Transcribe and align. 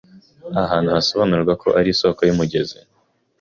ahantu 0.63 0.89
hasobanurwa 0.95 1.53
ko 1.61 1.67
ari 1.79 1.87
isoko 1.95 2.19
y’umugezi 2.27 2.77